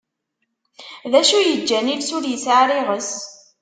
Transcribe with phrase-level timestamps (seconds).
[1.11, 3.11] D acu yeǧǧan iles ur yesɛi ara iɣes?